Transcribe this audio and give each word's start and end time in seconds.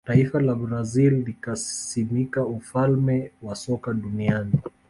taifa 0.05 0.39
la 0.41 0.55
brazil 0.55 1.13
likasimika 1.25 2.45
ufalme 2.45 3.31
wa 3.41 3.55
soka 3.55 3.93
duniani 3.93 4.53